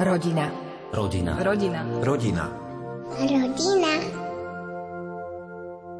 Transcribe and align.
Rodina. 0.00 0.48
Rodina. 0.96 1.36
Rodina. 1.44 1.84
Rodina. 2.00 2.44
Rodina. 3.20 3.92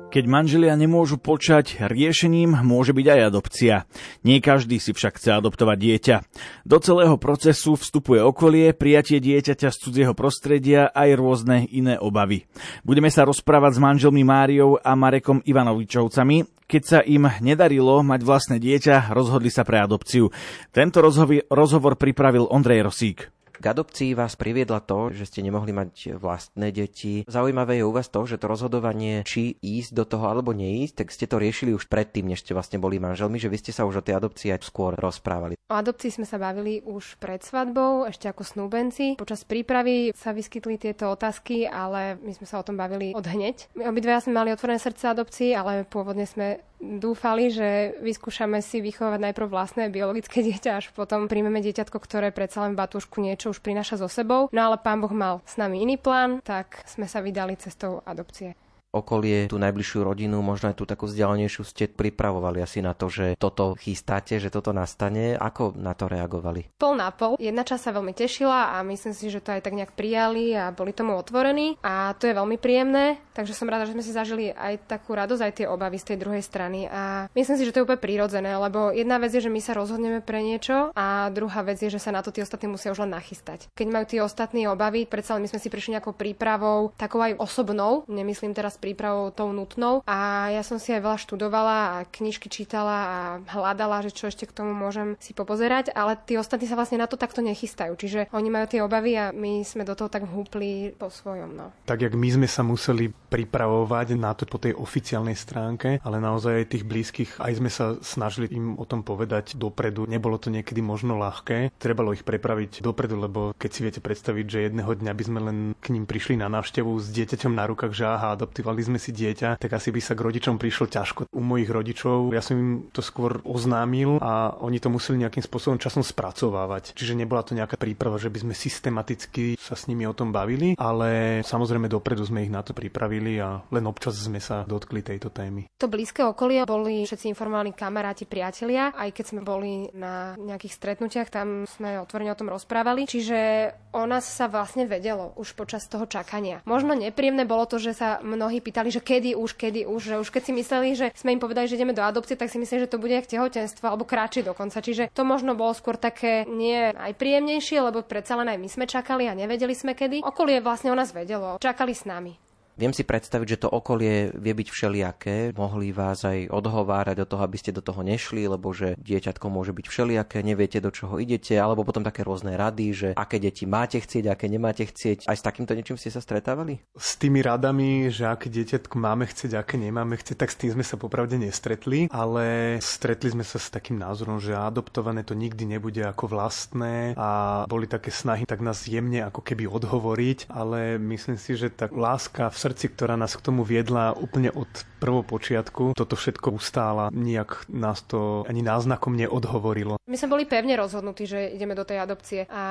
Keď 0.09 0.25
manželia 0.25 0.73
nemôžu 0.73 1.21
počať, 1.21 1.85
riešením 1.85 2.65
môže 2.65 2.97
byť 2.97 3.07
aj 3.13 3.21
adopcia. 3.29 3.85
Nie 4.25 4.41
každý 4.41 4.81
si 4.81 4.97
však 4.97 5.21
chce 5.21 5.37
adoptovať 5.37 5.77
dieťa. 5.77 6.17
Do 6.65 6.81
celého 6.81 7.21
procesu 7.21 7.77
vstupuje 7.77 8.25
okolie, 8.25 8.73
prijatie 8.73 9.21
dieťaťa 9.21 9.69
z 9.69 9.77
cudzieho 9.85 10.17
prostredia 10.17 10.89
aj 10.97 11.21
rôzne 11.21 11.69
iné 11.69 12.01
obavy. 12.01 12.49
Budeme 12.81 13.13
sa 13.13 13.29
rozprávať 13.29 13.77
s 13.77 13.85
manželmi 13.85 14.25
Máriou 14.25 14.81
a 14.81 14.97
Marekom 14.97 15.45
Ivanovičovcami. 15.45 16.65
Keď 16.65 16.83
sa 16.89 17.05
im 17.05 17.29
nedarilo 17.45 18.01
mať 18.01 18.25
vlastné 18.25 18.57
dieťa, 18.65 19.13
rozhodli 19.13 19.53
sa 19.53 19.61
pre 19.69 19.85
adopciu. 19.85 20.33
Tento 20.73 21.05
rozhovor, 21.05 21.45
rozhovor 21.53 22.01
pripravil 22.01 22.49
Ondrej 22.49 22.89
Rosík. 22.89 23.40
K 23.61 23.77
adopcii 23.77 24.17
vás 24.17 24.41
priviedla 24.41 24.81
to, 24.81 25.13
že 25.13 25.29
ste 25.29 25.45
nemohli 25.45 25.69
mať 25.77 26.17
vlastné 26.17 26.73
deti. 26.73 27.29
Zaujímavé 27.29 27.77
je 27.77 27.85
u 27.85 27.93
vás 27.93 28.09
to, 28.09 28.25
že 28.25 28.41
to 28.41 28.49
rozhodovanie, 28.49 29.21
či 29.29 29.53
ísť 29.61 29.93
do 29.93 30.09
toho 30.09 30.33
alebo 30.33 30.57
neísť, 30.57 31.05
tak 31.05 31.13
ste 31.13 31.29
to 31.29 31.37
riešili 31.37 31.77
už 31.77 31.85
predtým, 31.85 32.25
než 32.25 32.41
ste 32.41 32.57
vlastne 32.57 32.81
boli 32.81 32.97
manželmi, 32.97 33.37
že 33.37 33.53
vy 33.53 33.61
ste 33.61 33.77
sa 33.77 33.85
už 33.85 34.01
o 34.01 34.07
tej 34.09 34.17
adopcii 34.17 34.57
aj 34.57 34.65
skôr 34.65 34.97
rozprávali. 34.97 35.61
O 35.69 35.77
adopcii 35.77 36.09
sme 36.09 36.25
sa 36.25 36.41
bavili 36.41 36.81
už 36.89 37.21
pred 37.21 37.45
svadbou, 37.45 38.09
ešte 38.09 38.33
ako 38.33 38.49
snúbenci. 38.49 39.21
Počas 39.21 39.45
prípravy 39.45 40.17
sa 40.17 40.33
vyskytli 40.33 40.81
tieto 40.81 41.13
otázky, 41.13 41.69
ale 41.69 42.17
my 42.25 42.33
sme 42.33 42.49
sa 42.49 42.65
o 42.65 42.67
tom 42.67 42.81
bavili 42.81 43.13
od 43.13 43.29
hneď. 43.29 43.77
My 43.77 43.93
obidve 43.93 44.25
sme 44.25 44.41
mali 44.41 44.57
otvorené 44.57 44.81
srdce 44.81 45.13
adopcii, 45.13 45.53
ale 45.53 45.85
pôvodne 45.85 46.25
sme 46.25 46.65
dúfali, 46.81 47.53
že 47.53 48.01
vyskúšame 48.01 48.65
si 48.65 48.81
vychovať 48.81 49.21
najprv 49.31 49.47
vlastné 49.53 49.93
biologické 49.93 50.41
dieťa, 50.49 50.81
až 50.81 50.87
potom 50.97 51.29
príjmeme 51.29 51.61
dieťatko, 51.61 52.01
ktoré 52.01 52.33
predsa 52.33 52.65
len 52.65 52.75
batúšku 52.75 53.21
niečo 53.21 53.53
už 53.53 53.61
prináša 53.61 54.01
so 54.01 54.09
sebou. 54.09 54.49
No 54.51 54.61
ale 54.73 54.81
pán 54.81 55.05
Boh 55.05 55.13
mal 55.13 55.45
s 55.45 55.61
nami 55.61 55.85
iný 55.85 56.01
plán, 56.01 56.41
tak 56.41 56.83
sme 56.89 57.05
sa 57.05 57.21
vydali 57.21 57.55
cestou 57.61 58.01
adopcie 58.09 58.57
okolie, 58.91 59.47
tú 59.47 59.59
najbližšiu 59.59 60.03
rodinu, 60.03 60.43
možno 60.43 60.71
aj 60.71 60.77
tú 60.79 60.85
takú 60.85 61.07
vzdialenejšiu 61.07 61.63
ste 61.63 61.87
pripravovali 61.87 62.59
asi 62.59 62.83
na 62.83 62.93
to, 62.93 63.07
že 63.07 63.39
toto 63.39 63.79
chystáte, 63.79 64.43
že 64.43 64.51
toto 64.51 64.75
nastane. 64.75 65.39
Ako 65.39 65.79
na 65.79 65.95
to 65.95 66.11
reagovali? 66.11 66.75
Pol 66.75 66.99
na 66.99 67.15
pol. 67.15 67.39
Jedna 67.39 67.63
časť 67.63 67.83
sa 67.91 67.95
veľmi 67.95 68.11
tešila 68.11 68.75
a 68.75 68.83
myslím 68.83 69.15
si, 69.15 69.31
že 69.31 69.39
to 69.39 69.55
aj 69.55 69.63
tak 69.63 69.79
nejak 69.79 69.95
prijali 69.95 70.53
a 70.59 70.75
boli 70.75 70.91
tomu 70.91 71.15
otvorení 71.15 71.79
a 71.87 72.13
to 72.19 72.27
je 72.27 72.35
veľmi 72.35 72.59
príjemné. 72.59 73.23
Takže 73.31 73.55
som 73.55 73.71
rada, 73.71 73.87
že 73.87 73.95
sme 73.95 74.05
si 74.05 74.13
zažili 74.13 74.51
aj 74.51 74.91
takú 74.91 75.15
radosť, 75.15 75.43
aj 75.43 75.53
tie 75.63 75.67
obavy 75.71 75.97
z 75.97 76.13
tej 76.13 76.19
druhej 76.19 76.43
strany 76.43 76.91
a 76.91 77.31
myslím 77.33 77.57
si, 77.57 77.65
že 77.65 77.73
to 77.73 77.81
je 77.81 77.87
úplne 77.87 78.03
prírodzené, 78.03 78.59
lebo 78.59 78.91
jedna 78.91 79.23
vec 79.23 79.31
je, 79.31 79.47
že 79.47 79.53
my 79.53 79.63
sa 79.63 79.73
rozhodneme 79.79 80.19
pre 80.21 80.43
niečo 80.43 80.91
a 80.99 81.31
druhá 81.31 81.63
vec 81.63 81.79
je, 81.79 81.89
že 81.89 82.03
sa 82.03 82.11
na 82.11 82.27
to 82.27 82.35
tí 82.35 82.43
ostatní 82.43 82.67
musia 82.67 82.91
už 82.91 83.07
len 83.07 83.15
nachystať. 83.15 83.71
Keď 83.73 83.87
majú 83.87 84.05
tí 84.11 84.19
ostatní 84.19 84.67
obavy, 84.67 85.07
predsa 85.07 85.39
my 85.39 85.47
sme 85.47 85.63
si 85.63 85.71
prišli 85.71 85.97
nejakou 85.97 86.13
prípravou, 86.13 86.91
takou 86.99 87.23
aj 87.23 87.39
osobnou, 87.39 88.03
nemyslím 88.11 88.53
teraz 88.53 88.80
prípravou 88.81 89.29
tou 89.29 89.53
nutnou. 89.53 90.01
A 90.09 90.49
ja 90.51 90.65
som 90.65 90.81
si 90.81 90.91
aj 90.97 91.05
veľa 91.05 91.19
študovala 91.21 91.77
a 91.77 91.97
knižky 92.09 92.49
čítala 92.49 92.97
a 92.97 93.19
hľadala, 93.45 94.01
že 94.01 94.17
čo 94.17 94.33
ešte 94.33 94.49
k 94.49 94.57
tomu 94.57 94.73
môžem 94.73 95.21
si 95.21 95.37
popozerať, 95.37 95.93
ale 95.93 96.17
tí 96.17 96.41
ostatní 96.41 96.65
sa 96.65 96.81
vlastne 96.81 96.99
na 96.99 97.07
to 97.07 97.21
takto 97.21 97.45
nechystajú. 97.45 97.95
Čiže 97.95 98.33
oni 98.33 98.49
majú 98.49 98.67
tie 98.67 98.81
obavy 98.81 99.13
a 99.21 99.31
my 99.37 99.61
sme 99.63 99.85
do 99.85 99.93
toho 99.93 100.09
tak 100.09 100.25
húpli 100.25 100.97
po 100.97 101.13
svojom. 101.13 101.53
No. 101.53 101.77
Tak 101.85 102.01
jak 102.01 102.17
my 102.17 102.29
sme 102.33 102.49
sa 102.49 102.65
museli 102.65 103.13
pripravovať 103.13 104.17
na 104.17 104.33
to 104.33 104.49
po 104.49 104.57
tej 104.57 104.73
oficiálnej 104.75 105.37
stránke, 105.37 106.01
ale 106.01 106.17
naozaj 106.19 106.65
aj 106.65 106.71
tých 106.73 106.85
blízkych, 106.89 107.31
aj 107.39 107.53
sme 107.61 107.71
sa 107.71 108.01
snažili 108.01 108.49
im 108.51 108.81
o 108.81 108.89
tom 108.89 109.05
povedať 109.05 109.55
dopredu. 109.61 110.09
Nebolo 110.09 110.41
to 110.41 110.49
niekedy 110.49 110.81
možno 110.81 111.21
ľahké. 111.21 111.77
Trebalo 111.77 112.17
ich 112.17 112.25
prepraviť 112.25 112.81
dopredu, 112.81 113.21
lebo 113.21 113.53
keď 113.59 113.71
si 113.71 113.81
viete 113.85 114.01
predstaviť, 114.01 114.47
že 114.49 114.59
jedného 114.71 114.93
dňa 114.97 115.13
by 115.13 115.25
sme 115.27 115.41
len 115.45 115.59
k 115.79 115.93
ním 115.93 116.09
prišli 116.09 116.41
na 116.41 116.49
návštevu 116.49 116.91
s 116.97 117.13
dieťaťom 117.13 117.53
na 117.53 117.69
rukách, 117.69 117.93
že 117.93 118.05
aha, 118.09 118.35
adoptíva 118.35 118.70
adoptovali 118.71 118.87
sme 118.87 118.99
si 119.03 119.11
dieťa, 119.11 119.59
tak 119.59 119.71
asi 119.75 119.91
by 119.91 120.01
sa 120.01 120.15
k 120.15 120.23
rodičom 120.23 120.55
prišlo 120.55 120.87
ťažko. 120.87 121.21
U 121.35 121.43
mojich 121.43 121.71
rodičov 121.71 122.31
ja 122.31 122.39
som 122.39 122.55
im 122.55 122.71
to 122.95 123.03
skôr 123.03 123.43
oznámil 123.43 124.23
a 124.23 124.55
oni 124.63 124.79
to 124.79 124.87
museli 124.87 125.27
nejakým 125.27 125.43
spôsobom 125.43 125.83
časom 125.83 126.07
spracovávať. 126.07 126.95
Čiže 126.95 127.19
nebola 127.19 127.43
to 127.43 127.59
nejaká 127.59 127.75
príprava, 127.75 128.17
že 128.23 128.31
by 128.31 128.47
sme 128.47 128.55
systematicky 128.55 129.59
sa 129.59 129.75
s 129.75 129.91
nimi 129.91 130.07
o 130.07 130.15
tom 130.15 130.31
bavili, 130.31 130.79
ale 130.79 131.43
samozrejme 131.43 131.91
dopredu 131.91 132.23
sme 132.23 132.47
ich 132.47 132.53
na 132.53 132.63
to 132.63 132.71
pripravili 132.71 133.43
a 133.43 133.59
len 133.75 133.85
občas 133.91 134.15
sme 134.15 134.39
sa 134.39 134.63
dotkli 134.63 135.03
tejto 135.03 135.35
témy. 135.35 135.67
To 135.83 135.91
blízke 135.91 136.23
okolie 136.23 136.63
boli 136.63 137.03
všetci 137.03 137.27
informovaní 137.27 137.75
kamaráti, 137.75 138.31
priatelia, 138.31 138.95
aj 138.95 139.11
keď 139.11 139.25
sme 139.27 139.43
boli 139.43 139.91
na 139.97 140.39
nejakých 140.39 140.77
stretnutiach, 140.79 141.29
tam 141.33 141.67
sme 141.67 141.99
otvorene 141.99 142.31
o 142.31 142.39
tom 142.39 142.53
rozprávali, 142.53 143.11
čiže 143.11 143.73
o 143.91 144.07
nás 144.07 144.23
sa 144.23 144.47
vlastne 144.47 144.87
vedelo 144.87 145.35
už 145.35 145.59
počas 145.59 145.91
toho 145.91 146.07
čakania. 146.07 146.63
Možno 146.69 146.95
nepríjemné 146.95 147.43
bolo 147.49 147.67
to, 147.67 147.81
že 147.81 147.97
sa 147.97 148.21
mnohí 148.21 148.60
pýtali, 148.61 148.93
že 148.93 149.01
kedy 149.01 149.35
už, 149.37 149.57
kedy 149.57 149.89
už, 149.89 150.01
že 150.01 150.17
už 150.21 150.29
keď 150.29 150.43
si 150.45 150.53
mysleli, 150.53 150.89
že 150.97 151.07
sme 151.17 151.35
im 151.35 151.43
povedali, 151.43 151.67
že 151.67 151.77
ideme 151.81 151.97
do 151.97 152.05
adopcie, 152.05 152.37
tak 152.37 152.53
si 152.53 152.61
mysleli, 152.61 152.85
že 152.85 152.93
to 152.93 153.01
bude 153.01 153.13
jak 153.13 153.27
tehotenstvo 153.27 153.85
alebo 153.89 154.05
kratšie 154.05 154.45
dokonca. 154.45 154.85
Čiže 154.85 155.09
to 155.13 155.25
možno 155.25 155.57
bolo 155.57 155.73
skôr 155.73 155.97
také 155.97 156.45
nie 156.47 156.93
aj 156.93 157.17
príjemnejšie, 157.17 157.81
lebo 157.81 158.05
predsa 158.05 158.37
len 158.37 158.53
aj 158.53 158.59
my 158.61 158.69
sme 158.69 158.85
čakali 158.85 159.27
a 159.27 159.35
nevedeli 159.35 159.73
sme 159.73 159.97
kedy. 159.97 160.23
Okolie 160.23 160.61
vlastne 160.61 160.93
o 160.93 160.99
nás 160.99 161.11
vedelo, 161.11 161.57
čakali 161.59 161.97
s 161.97 162.05
nami. 162.05 162.50
Viem 162.81 162.97
si 162.97 163.05
predstaviť, 163.05 163.45
že 163.45 163.61
to 163.61 163.69
okolie 163.69 164.33
vie 164.33 164.57
byť 164.57 164.69
všelijaké. 164.73 165.37
Mohli 165.53 165.93
vás 165.93 166.25
aj 166.25 166.49
odhovárať 166.49 167.21
do 167.21 167.27
toho, 167.29 167.45
aby 167.45 167.61
ste 167.61 167.77
do 167.77 167.85
toho 167.85 168.01
nešli, 168.01 168.49
lebo 168.49 168.73
že 168.73 168.97
dieťatko 168.97 169.53
môže 169.53 169.77
byť 169.77 169.85
všelijaké, 169.85 170.41
neviete 170.41 170.81
do 170.81 170.89
čoho 170.89 171.21
idete, 171.21 171.61
alebo 171.61 171.85
potom 171.85 172.01
také 172.01 172.25
rôzne 172.25 172.57
rady, 172.57 172.87
že 172.97 173.09
aké 173.13 173.37
deti 173.37 173.69
máte 173.69 174.01
chcieť, 174.01 174.33
aké 174.33 174.49
nemáte 174.49 174.89
chcieť. 174.89 175.29
Aj 175.29 175.37
s 175.37 175.45
takýmto 175.45 175.77
niečím 175.77 176.01
ste 176.01 176.09
sa 176.09 176.25
stretávali? 176.25 176.81
S 176.97 177.21
tými 177.21 177.45
radami, 177.45 178.09
že 178.09 178.25
aké 178.25 178.49
dieťatko 178.49 178.97
máme 178.97 179.29
chcieť, 179.29 179.61
aké 179.61 179.77
nemáme 179.77 180.17
chcieť, 180.17 180.41
tak 180.41 180.49
s 180.49 180.57
tým 180.57 180.73
sme 180.73 180.85
sa 180.87 180.97
popravde 180.97 181.37
nestretli, 181.37 182.09
ale 182.09 182.81
stretli 182.81 183.29
sme 183.29 183.45
sa 183.45 183.61
s 183.61 183.69
takým 183.69 184.01
názorom, 184.01 184.41
že 184.41 184.57
adoptované 184.57 185.21
to 185.21 185.37
nikdy 185.37 185.69
nebude 185.69 186.01
ako 186.01 186.33
vlastné 186.33 187.13
a 187.21 187.63
boli 187.69 187.85
také 187.85 188.09
snahy 188.09 188.49
tak 188.49 188.65
nás 188.65 188.89
jemne 188.89 189.21
ako 189.29 189.45
keby 189.45 189.69
odhovoriť, 189.69 190.49
ale 190.49 190.97
myslím 190.97 191.37
si, 191.37 191.61
že 191.61 191.69
tá 191.69 191.93
láska 191.93 192.49
v 192.49 192.70
ktorá 192.77 193.19
nás 193.19 193.35
k 193.35 193.43
tomu 193.43 193.67
viedla 193.67 194.15
úplne 194.15 194.53
od 194.53 194.69
prvopočiatku, 195.01 195.97
toto 195.97 196.15
všetko 196.15 196.55
ustála. 196.55 197.09
Nijak 197.11 197.67
nás 197.73 198.05
to 198.05 198.45
ani 198.47 198.61
náznakom 198.61 199.17
neodhovorilo. 199.17 199.97
My 200.07 200.17
sme 200.19 200.33
boli 200.39 200.45
pevne 200.47 200.77
rozhodnutí, 200.77 201.25
že 201.27 201.51
ideme 201.55 201.75
do 201.75 201.83
tej 201.83 202.03
adopcie 202.05 202.47
a 202.51 202.63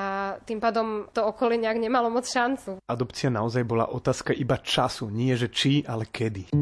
tým 0.46 0.62
pádom 0.62 1.10
to 1.12 1.26
okolie 1.26 1.60
nejak 1.60 1.82
nemalo 1.82 2.08
moc 2.08 2.28
šancu. 2.30 2.80
Adopcia 2.86 3.34
naozaj 3.34 3.64
bola 3.66 3.90
otázka 3.90 4.32
iba 4.32 4.62
času, 4.62 5.10
nie 5.10 5.34
že 5.36 5.52
či, 5.52 5.84
ale 5.84 6.08
kedy. 6.08 6.54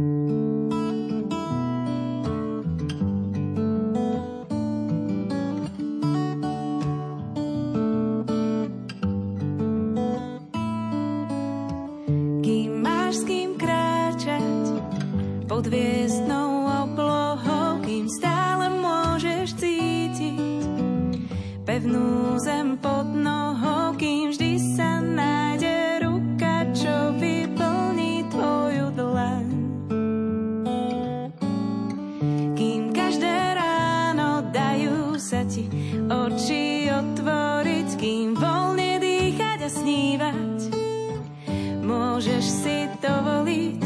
môžeš 42.17 42.65
si 42.65 42.89
dovoliť 42.97 43.77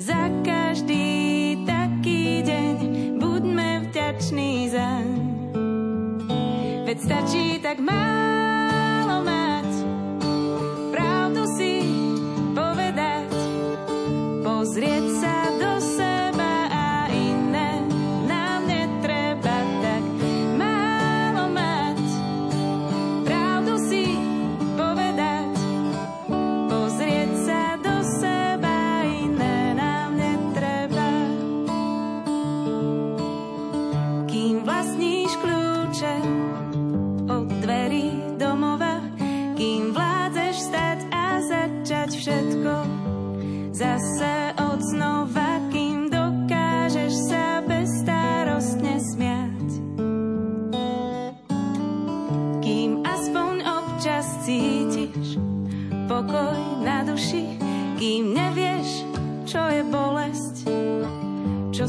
za 0.00 0.32
každý 0.40 1.52
taký 1.68 2.40
deň. 2.40 2.76
Buďme 3.20 3.92
vďační 3.92 4.72
zaň, 4.72 5.08
veď 6.88 6.96
stačí 6.96 7.60
tak 7.60 7.76
málo. 7.84 8.37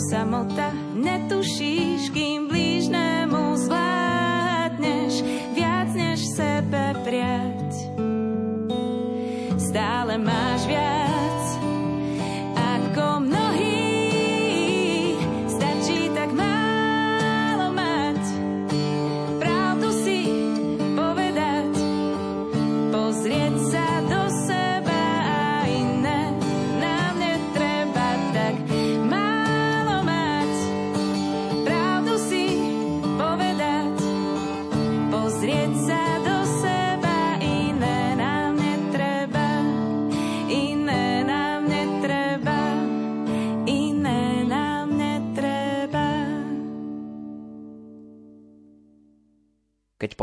Samota 0.10 0.74
netušíš, 0.98 2.10
kým 2.10 2.39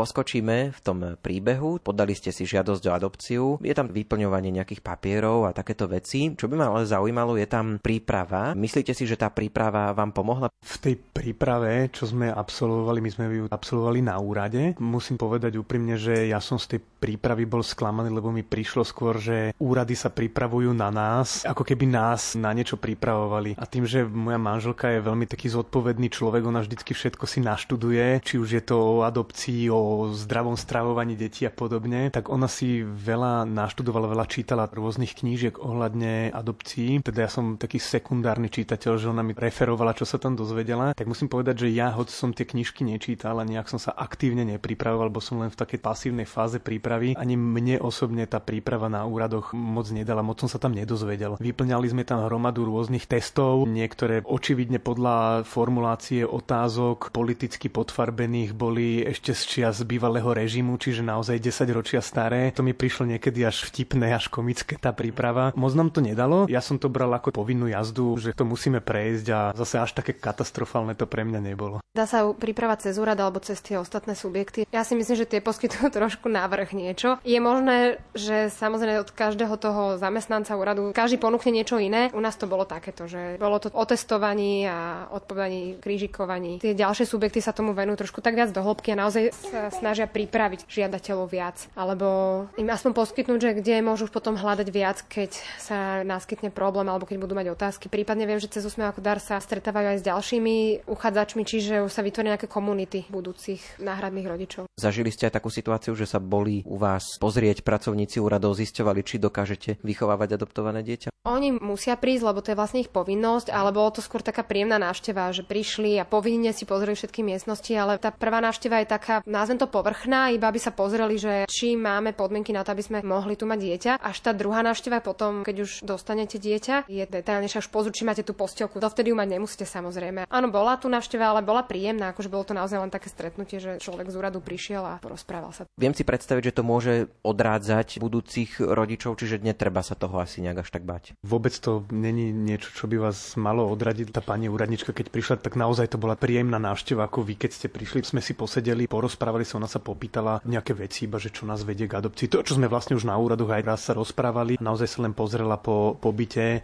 Poskočíme 0.07 0.71
v 0.71 0.79
tom 0.79 1.19
príbehu, 1.19 1.83
podali 1.83 2.15
ste 2.15 2.31
si 2.31 2.47
žiadosť 2.47 2.83
o 2.87 2.95
adopciu, 2.95 3.43
je 3.59 3.75
tam 3.75 3.91
vyplňovanie 3.91 4.55
nejakých 4.55 4.79
papierov 4.79 5.43
a 5.43 5.51
takéto 5.51 5.83
veci. 5.83 6.31
Čo 6.31 6.47
by 6.47 6.55
ma 6.55 6.71
ale 6.71 6.87
zaujímalo, 6.87 7.35
je 7.35 7.43
tam 7.43 7.75
príprava. 7.75 8.55
Myslíte 8.55 8.95
si, 8.95 9.03
že 9.03 9.19
tá 9.19 9.27
príprava 9.27 9.91
vám 9.91 10.15
pomohla? 10.15 10.47
V 10.63 10.77
tej 10.79 10.95
príprave, 10.95 11.91
čo 11.91 12.07
sme 12.07 12.31
absolvovali, 12.31 13.03
my 13.03 13.09
sme 13.11 13.25
ju 13.35 13.45
absolvovali 13.51 13.99
na 13.99 14.15
úrade. 14.15 14.79
Musím 14.79 15.19
povedať 15.19 15.59
úprimne, 15.59 15.99
že 15.99 16.31
ja 16.31 16.39
som 16.39 16.55
z 16.55 16.79
tej 16.79 16.79
prípravy 17.07 17.47
bol 17.47 17.63
sklamaný, 17.63 18.11
lebo 18.11 18.35
mi 18.35 18.43
prišlo 18.43 18.83
skôr, 18.83 19.15
že 19.15 19.55
úrady 19.63 19.95
sa 19.95 20.11
pripravujú 20.11 20.75
na 20.75 20.91
nás, 20.91 21.47
ako 21.47 21.63
keby 21.63 21.87
nás 21.87 22.35
na 22.35 22.51
niečo 22.51 22.75
pripravovali. 22.75 23.55
A 23.55 23.63
tým, 23.63 23.87
že 23.87 24.03
moja 24.03 24.35
manželka 24.35 24.91
je 24.91 24.99
veľmi 24.99 25.23
taký 25.23 25.47
zodpovedný 25.47 26.11
človek, 26.11 26.43
ona 26.43 26.59
vždycky 26.59 26.91
všetko 26.91 27.23
si 27.23 27.39
naštuduje, 27.39 28.19
či 28.19 28.35
už 28.35 28.49
je 28.59 28.63
to 28.67 28.75
o 28.75 29.07
adopcii, 29.07 29.71
o 29.71 30.11
zdravom 30.11 30.59
stravovaní 30.59 31.15
detí 31.15 31.47
a 31.47 31.53
podobne, 31.55 32.11
tak 32.11 32.27
ona 32.27 32.51
si 32.51 32.83
veľa 32.83 33.47
naštudovala, 33.47 34.11
veľa 34.11 34.27
čítala 34.27 34.67
rôznych 34.67 35.15
knížiek 35.15 35.55
ohľadne 35.63 36.35
adopcií. 36.35 36.99
Teda 36.99 37.25
ja 37.25 37.31
som 37.31 37.55
taký 37.55 37.79
sekundárny 37.79 38.51
čítateľ, 38.51 38.99
že 38.99 39.07
ona 39.07 39.23
mi 39.23 39.31
referovala, 39.31 39.95
čo 39.95 40.03
sa 40.03 40.19
tam 40.19 40.35
dozvedela. 40.35 40.91
Tak 40.91 41.07
musím 41.07 41.31
povedať, 41.31 41.63
že 41.63 41.71
ja, 41.71 41.95
hoď 41.95 42.11
som 42.11 42.35
tie 42.35 42.43
knižky 42.43 42.83
nečítal 42.83 43.39
a 43.39 43.47
nejak 43.47 43.71
som 43.71 43.79
sa 43.79 43.95
aktívne 43.95 44.43
nepripravoval, 44.57 45.13
bo 45.13 45.21
som 45.21 45.37
len 45.37 45.53
v 45.53 45.59
takej 45.59 45.79
pasívnej 45.79 46.25
fáze 46.25 46.57
prípravy. 46.57 46.96
Ani 47.17 47.37
mne 47.37 47.77
osobne 47.81 48.25
tá 48.25 48.41
príprava 48.41 48.89
na 48.89 49.05
úradoch 49.05 49.53
moc 49.53 49.89
nedala, 49.93 50.25
moc 50.25 50.41
som 50.41 50.49
sa 50.49 50.57
tam 50.57 50.73
nedozvedel. 50.73 51.37
Vyplňali 51.37 51.87
sme 51.91 52.03
tam 52.03 52.25
hromadu 52.25 52.65
rôznych 52.65 53.05
testov, 53.05 53.69
niektoré 53.69 54.25
očividne 54.25 54.81
podľa 54.81 55.45
formulácie 55.45 56.25
otázok 56.25 57.13
politicky 57.13 57.69
podfarbených 57.69 58.57
boli 58.57 59.03
ešte 59.05 59.31
z 59.37 59.41
čias 59.45 59.81
bývalého 59.85 60.27
režimu, 60.33 60.79
čiže 60.81 61.05
naozaj 61.05 61.37
10 61.39 61.77
ročia 61.77 62.01
staré. 62.01 62.49
To 62.55 62.65
mi 62.65 62.73
prišlo 62.73 63.05
niekedy 63.07 63.45
až 63.45 63.67
vtipné, 63.69 64.13
až 64.13 64.29
komické 64.31 64.79
tá 64.79 64.93
príprava. 64.93 65.53
Moc 65.53 65.73
nám 65.73 65.93
to 65.93 66.01
nedalo. 66.01 66.49
Ja 66.49 66.63
som 66.63 66.81
to 66.81 66.87
bral 66.87 67.11
ako 67.13 67.33
povinnú 67.33 67.69
jazdu, 67.69 68.17
že 68.17 68.33
to 68.33 68.47
musíme 68.47 68.79
prejsť 68.79 69.27
a 69.33 69.39
zase 69.57 69.81
až 69.81 69.91
také 69.97 70.15
katastrofálne 70.15 70.93
to 70.93 71.09
pre 71.09 71.25
mňa 71.25 71.41
nebolo. 71.41 71.81
Dá 71.97 72.05
sa 72.05 72.21
pripravať 72.29 72.89
cez 72.89 73.01
úrad 73.01 73.17
alebo 73.17 73.41
cez 73.41 73.57
tie 73.65 73.81
ostatné 73.81 74.13
subjekty. 74.13 74.69
Ja 74.69 74.85
si 74.85 74.93
myslím, 74.93 75.17
že 75.17 75.25
tie 75.25 75.41
poskytujú 75.41 75.89
trošku 75.97 76.29
návrh 76.29 76.76
niečo. 76.77 77.17
Je 77.25 77.41
možné, 77.41 77.97
že 78.13 78.53
samozrejme 78.53 79.01
od 79.01 79.09
každého 79.09 79.57
toho 79.57 79.97
zamestnanca 79.97 80.53
úradu 80.53 80.93
každý 80.93 81.17
ponúkne 81.17 81.49
niečo 81.49 81.81
iné. 81.81 82.13
U 82.13 82.21
nás 82.21 82.37
to 82.37 82.45
bolo 82.45 82.69
takéto, 82.69 83.09
že 83.09 83.41
bolo 83.41 83.57
to 83.57 83.73
o 83.73 83.85
testovaní 83.89 84.69
a 84.69 85.09
odpovedaní, 85.09 85.81
krížikovaní. 85.81 86.61
Tie 86.61 86.77
ďalšie 86.77 87.09
subjekty 87.09 87.41
sa 87.41 87.57
tomu 87.57 87.73
venujú 87.73 88.05
trošku 88.05 88.21
tak 88.21 88.37
viac 88.37 88.53
do 88.53 88.61
hĺbky 88.61 88.93
a 88.93 89.01
naozaj 89.01 89.33
sa 89.33 89.73
snažia 89.73 90.05
pripraviť 90.05 90.69
žiadateľov 90.69 91.27
viac, 91.31 91.57
alebo 91.73 92.45
im 92.61 92.69
aspoň 92.69 92.91
poskytnúť, 92.93 93.39
že 93.41 93.51
kde 93.57 93.81
môžu 93.81 94.05
potom 94.11 94.37
hľadať 94.37 94.67
viac, 94.69 95.01
keď 95.09 95.31
sa 95.57 96.03
naskytne 96.05 96.53
problém 96.53 96.85
alebo 96.91 97.07
keď 97.07 97.17
budú 97.17 97.33
mať 97.33 97.55
otázky. 97.55 97.87
Prípadne 97.87 98.27
viem, 98.27 98.37
že 98.37 98.51
cez 98.51 98.67
Úsmev 98.67 98.91
ako 98.91 99.01
dar 99.01 99.23
sa 99.23 99.39
stretávajú 99.39 99.95
aj 99.95 99.97
s 100.03 100.07
ďalšími 100.07 100.85
uchádzačmi, 100.85 101.41
čiže 101.47 101.81
už 101.87 101.91
sa 101.91 102.03
vytvoria 102.03 102.35
nejaké 102.35 102.51
komunity 102.51 103.07
budúcich 103.07 103.63
náhradných 103.79 104.27
rodičov. 104.27 104.67
Zažili 104.75 105.09
ste 105.09 105.31
aj 105.31 105.39
takú 105.39 105.47
situáciu, 105.47 105.95
že 105.95 106.03
sa 106.03 106.19
boli 106.19 106.66
u 106.67 106.75
vás 106.75 107.15
pozrieť 107.15 107.63
pracovníci 107.63 108.19
úradov, 108.19 108.59
zisťovali, 108.59 108.99
či 109.07 109.23
dokážete 109.23 109.79
vychovávať 109.79 110.35
adoptované 110.35 110.83
dieťa? 110.83 111.15
Oni 111.27 111.51
musia 111.51 111.99
prísť, 111.99 112.23
lebo 112.23 112.39
to 112.39 112.51
je 112.51 112.59
vlastne 112.59 112.79
ich 112.83 112.91
povinnosť, 112.91 113.51
ale 113.51 113.75
bolo 113.75 113.91
to 113.91 113.99
skôr 113.99 114.23
taká 114.23 114.47
príjemná 114.47 114.79
návšteva, 114.79 115.35
že 115.35 115.43
prišli 115.43 115.99
a 115.99 116.07
povinne 116.07 116.55
si 116.55 116.63
pozreli 116.63 116.95
všetky 116.95 117.19
miestnosti, 117.19 117.71
ale 117.75 117.99
tá 117.99 118.15
prvá 118.15 118.39
návšteva 118.39 118.79
je 118.83 118.87
taká 118.87 119.15
nazvem 119.27 119.59
to 119.59 119.67
povrchná, 119.67 120.31
iba 120.31 120.47
aby 120.47 120.59
sa 120.59 120.71
pozreli, 120.71 121.19
že 121.19 121.43
či 121.51 121.75
máme 121.75 122.15
podmienky 122.15 122.55
na 122.55 122.63
to, 122.63 122.71
aby 122.71 122.83
sme 122.83 122.99
mohli 123.03 123.35
tu 123.35 123.43
mať 123.43 123.59
dieťa. 123.59 123.91
Až 123.99 124.17
tá 124.23 124.31
druhá 124.31 124.63
návšteva 124.63 125.03
potom, 125.03 125.43
keď 125.43 125.67
už 125.67 125.71
dostanete 125.83 126.39
dieťa, 126.39 126.87
je 126.87 127.03
detailnejšia 127.03 127.59
už 127.59 127.69
pozor, 127.69 127.91
či 127.91 128.07
máte 128.07 128.23
tú 128.23 128.31
postielku. 128.31 128.79
Dovtedy 128.79 129.11
ju 129.11 129.15
mať 129.19 129.35
nemusíte 129.35 129.67
samozrejme. 129.67 130.31
Áno, 130.31 130.47
bola 130.47 130.79
tu 130.79 130.87
návšteva, 130.87 131.35
ale 131.35 131.43
bola 131.43 131.67
príjemná, 131.67 132.15
akože 132.15 132.31
bolo 132.31 132.47
to 132.47 132.55
naozaj 132.55 132.79
len 132.79 132.87
také 132.87 133.11
stretnutie, 133.11 133.59
že 133.59 133.83
človek 133.83 134.07
z 134.07 134.15
úradu 134.15 134.39
prišiel 134.39 134.81
a 134.87 135.03
porozprával 135.03 135.51
sa. 135.51 135.67
Viem 135.75 135.91
si 135.91 136.07
predstaviť, 136.07 136.43
že 136.49 136.56
to 136.57 136.65
môže 136.65 137.13
odrádzať 137.21 138.01
budúcich 138.01 138.57
rodičov, 138.57 139.21
čiže 139.21 139.45
netreba 139.45 139.85
sa 139.85 139.93
toho 139.93 140.17
asi 140.17 140.41
nejak 140.41 140.65
až 140.65 140.69
tak 140.73 140.83
bať. 140.83 141.13
Vôbec 141.21 141.53
to 141.53 141.85
není 141.93 142.33
niečo, 142.33 142.73
čo 142.73 142.89
by 142.89 142.97
vás 142.97 143.37
malo 143.37 143.69
odradiť. 143.69 144.09
Tá 144.09 144.25
pani 144.25 144.49
úradnička, 144.49 144.97
keď 144.97 145.13
prišla, 145.13 145.35
tak 145.39 145.53
naozaj 145.53 145.93
to 145.93 146.01
bola 146.01 146.17
príjemná 146.17 146.57
návšteva, 146.57 147.05
ako 147.05 147.21
vy, 147.21 147.37
keď 147.37 147.51
ste 147.53 147.67
prišli, 147.69 148.01
sme 148.01 148.21
si 148.25 148.33
posedeli, 148.33 148.89
porozprávali 148.89 149.27
rozprávali 149.27 149.43
sa, 149.43 149.59
ona 149.59 149.67
sa 149.67 149.83
popýtala 149.83 150.39
nejaké 150.47 150.71
veci, 150.71 151.03
iba 151.03 151.19
že 151.19 151.29
čo 151.29 151.43
nás 151.43 151.67
vedie 151.67 151.85
k 151.85 151.99
adopcii. 151.99 152.31
To, 152.31 152.41
čo 152.41 152.55
sme 152.55 152.71
vlastne 152.71 152.95
už 152.95 153.03
na 153.03 153.19
úradoch 153.19 153.51
aj 153.51 153.63
raz 153.67 153.81
sa 153.83 153.93
rozprávali, 153.93 154.55
naozaj 154.57 154.87
sa 154.87 154.99
len 155.03 155.11
pozrela 155.11 155.59
po 155.59 155.99
pobyte, 155.99 156.63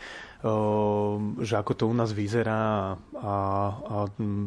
že 1.40 1.56
ako 1.56 1.72
to 1.72 1.84
u 1.88 1.96
nás 1.96 2.12
vyzerá 2.12 3.00
a, 3.16 3.36
a 3.80 3.96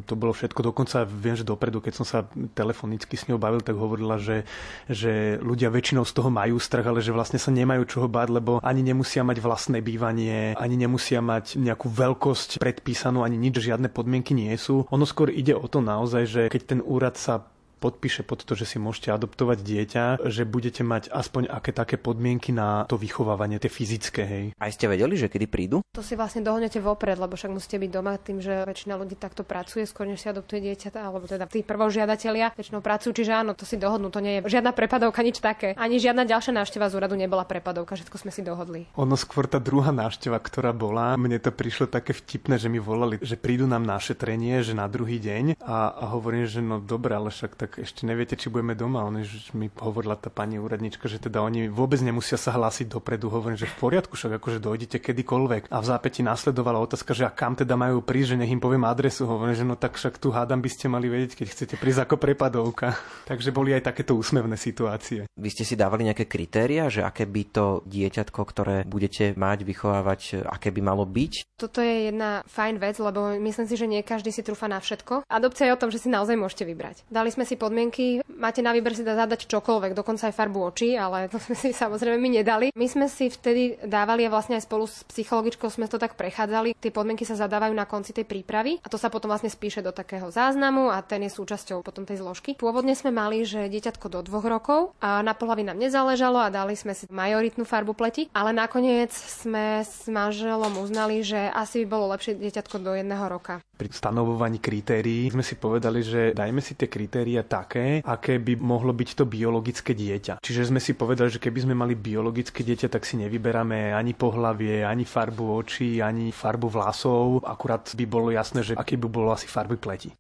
to 0.05 0.13
bolo 0.13 0.37
všetko. 0.37 0.61
Dokonca 0.61 1.09
viem, 1.09 1.33
že 1.33 1.49
dopredu, 1.49 1.81
keď 1.81 1.95
som 1.97 2.05
sa 2.05 2.29
telefonicky 2.53 3.17
s 3.17 3.25
ňou 3.33 3.41
bavil, 3.41 3.65
tak 3.65 3.81
hovorila, 3.81 4.21
že, 4.21 4.45
že 4.93 5.41
ľudia 5.41 5.73
väčšinou 5.73 6.05
z 6.05 6.13
toho 6.13 6.29
majú 6.29 6.61
strach, 6.61 6.85
ale 6.85 7.01
že 7.01 7.17
vlastne 7.17 7.41
sa 7.41 7.49
nemajú 7.49 7.89
čoho 7.89 8.13
báť, 8.13 8.29
lebo 8.29 8.61
ani 8.61 8.85
nemusia 8.85 9.25
mať 9.25 9.41
vlastné 9.41 9.81
bývanie, 9.81 10.53
ani 10.61 10.77
nemusia 10.77 11.25
mať 11.25 11.57
nejakú 11.57 11.89
veľkosť 11.89 12.61
predpísanú, 12.61 13.25
ani 13.25 13.41
nič, 13.41 13.57
žiadne 13.57 13.89
podmienky 13.89 14.37
nie 14.37 14.53
sú. 14.61 14.85
Ono 14.93 15.09
skôr 15.09 15.33
ide 15.33 15.57
o 15.57 15.65
to 15.65 15.81
naozaj, 15.81 16.29
že 16.29 16.43
keď 16.53 16.63
ten 16.77 16.81
úrad 16.85 17.17
sa 17.17 17.56
podpíše 17.79 18.25
pod 18.25 18.43
to, 18.43 18.57
že 18.57 18.65
si 18.65 18.77
môžete 18.81 19.13
adoptovať 19.13 19.59
dieťa, 19.63 20.05
že 20.27 20.43
budete 20.49 20.83
mať 20.83 21.13
aspoň 21.13 21.53
aké 21.53 21.71
také 21.77 21.97
podmienky 22.01 22.51
na 22.51 22.89
to 22.89 22.97
vychovávanie, 22.97 23.61
tie 23.61 23.71
fyzické, 23.73 24.23
hej. 24.25 24.45
Aj 24.57 24.71
ste 24.73 24.89
vedeli, 24.89 25.15
že 25.15 25.29
kedy 25.29 25.47
prídu? 25.47 25.85
To 25.93 26.01
si 26.01 26.17
vlastne 26.17 26.45
dohodnete 26.45 26.81
vopred, 26.81 27.17
lebo 27.17 27.37
však 27.37 27.53
musíte 27.53 27.77
byť 27.81 27.91
doma 27.93 28.17
tým, 28.17 28.41
že 28.41 28.65
väčšina 28.65 28.97
ľudí 28.97 29.17
takto 29.17 29.45
pracuje, 29.45 29.85
skôr 29.85 30.09
než 30.09 30.25
si 30.25 30.29
adoptuje 30.29 30.61
dieťa, 30.73 30.97
alebo 30.97 31.29
teda 31.29 31.49
tí 31.49 31.61
prvožiadatelia 31.63 32.53
väčšinou 32.57 32.81
pracujú, 32.81 33.13
čiže 33.17 33.33
áno, 33.33 33.53
to 33.53 33.69
si 33.69 33.77
dohodnú, 33.77 34.09
to 34.09 34.25
nie 34.25 34.41
je 34.41 34.59
žiadna 34.59 34.73
prepadovka, 34.73 35.21
nič 35.25 35.41
také. 35.41 35.77
Ani 35.77 36.01
žiadna 36.01 36.25
ďalšia 36.25 36.53
návšteva 36.57 36.89
z 36.89 36.97
úradu 36.97 37.15
nebola 37.17 37.45
prepadovka, 37.45 37.97
všetko 37.97 38.17
sme 38.17 38.31
si 38.33 38.41
dohodli. 38.45 38.89
Ono 38.97 39.17
skôr 39.17 39.49
tá 39.49 39.61
druhá 39.61 39.93
návšteva, 39.93 40.41
ktorá 40.41 40.73
bola, 40.73 41.17
mne 41.21 41.41
to 41.41 41.53
prišlo 41.53 41.89
také 41.89 42.13
vtipné, 42.17 42.57
že 42.61 42.69
mi 42.73 42.81
volali, 42.81 43.21
že 43.21 43.37
prídu 43.37 43.69
nám 43.69 43.85
na 43.85 43.97
šetrenie, 44.01 44.61
že 44.65 44.77
na 44.77 44.87
druhý 44.87 45.21
deň 45.21 45.61
a, 45.61 45.93
a 45.93 46.05
hovorím, 46.15 46.47
že 46.47 46.61
no 46.63 46.79
dobre, 46.79 47.17
ale 47.17 47.33
však 47.33 47.66
tak 47.67 47.83
ešte 47.83 48.07
neviete, 48.07 48.39
či 48.39 48.47
budeme 48.47 48.79
doma. 48.79 49.03
Že 49.11 49.59
mi 49.59 49.67
hovorila 49.75 50.15
tá 50.15 50.31
pani 50.31 50.63
úradnička, 50.63 51.11
že 51.11 51.19
teda 51.19 51.43
oni 51.43 51.67
vôbec 51.67 51.99
nemusia 51.99 52.39
sa 52.39 52.55
hlásiť 52.55 52.87
dopredu. 52.87 53.27
Hovorím, 53.27 53.59
že 53.59 53.67
v 53.67 53.77
poriadku, 53.83 54.15
však 54.15 54.39
akože 54.39 54.63
dojdete 54.63 55.03
kedykoľvek. 55.03 55.75
A 55.75 55.83
v 55.83 55.87
zápäti 55.91 56.23
následovala 56.23 56.79
otázka, 56.79 57.11
že 57.11 57.27
a 57.27 57.35
kam 57.35 57.59
teda 57.59 57.75
majú 57.75 58.07
prísť, 58.07 58.39
že 58.39 58.39
nech 58.39 58.55
im 58.55 58.63
poviem 58.63 58.87
adresu. 58.87 59.27
Hovorím, 59.27 59.59
že 59.59 59.67
no 59.67 59.75
tak 59.75 59.99
však 59.99 60.23
tu 60.23 60.31
hádam 60.31 60.63
by 60.63 60.71
ste 60.71 60.87
mali 60.87 61.11
vedieť, 61.11 61.43
keď 61.43 61.47
chcete 61.51 61.75
prísť 61.75 62.07
ako 62.07 62.23
prepadovka. 62.23 62.95
Takže 63.31 63.51
boli 63.51 63.75
aj 63.75 63.91
takéto 63.91 64.15
úsmevné 64.15 64.55
situácie. 64.55 65.27
Vy 65.35 65.49
ste 65.51 65.67
si 65.67 65.75
dávali 65.75 66.07
nejaké 66.07 66.31
kritéria, 66.31 66.87
že 66.87 67.03
aké 67.03 67.27
by 67.27 67.43
to 67.51 67.67
dieťatko, 67.83 68.41
ktoré 68.47 68.77
budete 68.87 69.35
mať, 69.35 69.67
vychovávať, 69.67 70.47
aké 70.47 70.71
by 70.71 70.81
malo 70.87 71.03
byť? 71.03 71.59
Toto 71.59 71.83
je 71.83 72.15
jedna 72.15 72.47
fajn 72.47 72.79
vec, 72.79 73.01
lebo 73.03 73.35
myslím 73.43 73.67
si, 73.67 73.75
že 73.75 73.91
nie 73.91 74.07
každý 74.07 74.31
si 74.31 74.47
trúfa 74.47 74.71
na 74.71 74.79
všetko. 74.79 75.27
Adopcia 75.27 75.67
je 75.67 75.75
o 75.75 75.81
tom, 75.81 75.91
že 75.91 75.99
si 75.99 76.13
naozaj 76.13 76.37
môžete 76.37 76.69
vybrať. 76.69 77.09
Dali 77.09 77.33
sme 77.33 77.49
si 77.49 77.56
si 77.57 77.65
podmienky, 77.65 78.21
máte 78.37 78.61
na 78.61 78.77
výber 78.77 78.93
si 78.93 79.01
dá 79.01 79.17
zadať 79.17 79.49
čokoľvek, 79.49 79.97
dokonca 79.97 80.29
aj 80.29 80.37
farbu 80.37 80.61
očí, 80.61 80.93
ale 81.01 81.33
to 81.33 81.41
sme 81.41 81.57
si 81.57 81.73
samozrejme 81.73 82.21
my 82.21 82.45
nedali. 82.45 82.69
My 82.77 82.85
sme 82.85 83.09
si 83.09 83.33
vtedy 83.33 83.81
dávali 83.81 84.29
a 84.29 84.31
vlastne 84.31 84.61
aj 84.61 84.69
spolu 84.69 84.85
s 84.85 85.01
psychologičkou 85.09 85.73
sme 85.73 85.89
to 85.89 85.97
tak 85.97 86.21
prechádzali. 86.21 86.77
Tie 86.77 86.93
podmienky 86.93 87.25
sa 87.25 87.33
zadávajú 87.41 87.73
na 87.73 87.89
konci 87.89 88.13
tej 88.13 88.29
prípravy 88.29 88.77
a 88.85 88.93
to 88.93 89.01
sa 89.01 89.09
potom 89.09 89.33
vlastne 89.33 89.49
spíše 89.49 89.81
do 89.81 89.89
takého 89.89 90.29
záznamu 90.29 90.93
a 90.93 91.01
ten 91.01 91.25
je 91.25 91.33
súčasťou 91.33 91.81
potom 91.81 92.05
tej 92.05 92.21
zložky. 92.21 92.53
Pôvodne 92.61 92.93
sme 92.93 93.09
mali, 93.09 93.49
že 93.49 93.73
dieťatko 93.73 94.13
do 94.13 94.21
dvoch 94.21 94.45
rokov 94.45 94.93
a 95.01 95.25
na 95.25 95.33
pohlaví 95.33 95.65
nám 95.65 95.81
nezáležalo 95.81 96.37
a 96.45 96.53
dali 96.53 96.77
sme 96.77 96.93
si 96.93 97.09
majoritnú 97.09 97.65
farbu 97.65 97.97
pleti, 97.97 98.29
ale 98.37 98.53
nakoniec 98.53 99.17
sme 99.17 99.81
s 99.81 100.05
manželom 100.13 100.77
uznali, 100.77 101.25
že 101.25 101.49
asi 101.49 101.81
by 101.83 101.87
bolo 101.89 102.13
lepšie 102.13 102.37
dieťatko 102.37 102.85
do 102.85 102.93
jedného 102.93 103.25
roka. 103.33 103.65
Pri 103.81 103.89
stanovovaní 103.89 104.61
kritérií 104.61 105.33
sme 105.33 105.45
si 105.45 105.57
povedali, 105.57 106.01
že 106.05 106.37
dajme 106.37 106.61
si 106.61 106.75
tie 106.75 106.91
kritéria 106.91 107.46
také, 107.47 108.03
aké 108.03 108.43
by 108.43 108.59
mohlo 108.59 108.91
byť 108.93 109.17
to 109.17 109.25
biologické 109.25 109.95
dieťa. 109.95 110.43
Čiže 110.43 110.75
sme 110.75 110.83
si 110.83 110.93
povedali, 110.93 111.31
že 111.31 111.41
keby 111.41 111.63
sme 111.63 111.75
mali 111.79 111.95
biologické 111.95 112.67
dieťa, 112.67 112.91
tak 112.91 113.07
si 113.07 113.17
nevyberáme 113.17 113.95
ani 113.95 114.13
pohlavie, 114.13 114.83
ani 114.83 115.07
farbu 115.07 115.45
očí, 115.57 116.03
ani 116.03 116.35
farbu 116.35 116.69
vlasov. 116.69 117.47
Akurát 117.47 117.87
by 117.95 118.05
bolo 118.05 118.35
jasné, 118.35 118.67
že 118.67 118.75
aké 118.75 118.99
by 118.99 119.09
bolo 119.09 119.31
asi 119.31 119.47
farby 119.47 119.79
pleti. 119.79 120.11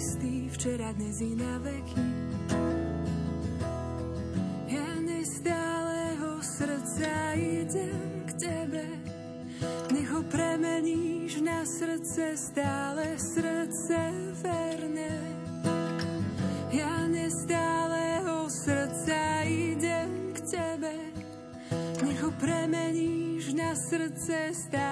Istý, 0.00 0.48
včera, 0.48 0.92
dnes 0.96 1.20
i 1.20 1.36
na 1.36 1.60
veky. 1.60 2.00
Ja 4.72 4.88
nestáleho 4.96 6.40
srdca 6.40 7.36
idem 7.36 8.24
k 8.24 8.30
tebe, 8.40 8.86
nech 9.92 10.08
ho 10.08 10.24
premeníš 10.24 11.44
na 11.44 11.68
srdce 11.68 12.32
stále, 12.32 13.12
srdce 13.20 14.00
verné. 14.40 15.20
Ja 16.72 17.04
nestáleho 17.04 18.48
srdca 18.48 19.44
idem 19.44 20.32
k 20.32 20.38
tebe, 20.48 20.96
nech 22.00 22.20
ho 22.24 22.32
premeníš 22.40 23.52
na 23.52 23.76
srdce 23.76 24.48
stále, 24.56 24.89